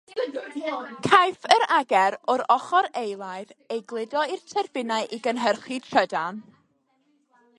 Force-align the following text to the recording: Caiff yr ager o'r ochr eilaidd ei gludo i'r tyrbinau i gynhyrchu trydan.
Caiff 1.07 1.43
yr 1.55 1.65
ager 1.75 2.17
o'r 2.35 2.43
ochr 2.55 2.87
eilaidd 3.03 3.53
ei 3.75 3.79
gludo 3.93 4.25
i'r 4.37 4.43
tyrbinau 4.55 5.09
i 5.17 5.19
gynhyrchu 5.29 5.81
trydan. 5.91 6.41